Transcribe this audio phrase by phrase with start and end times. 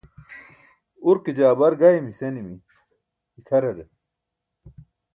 [1.09, 2.55] urke jaa bar gaymi senimi
[3.39, 3.77] ikʰarar